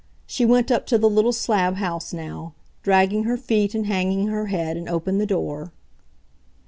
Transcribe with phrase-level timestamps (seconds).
[0.25, 4.47] She went up to the little slab house now, dragging her feet and hanging her
[4.47, 5.71] head, and opened the door.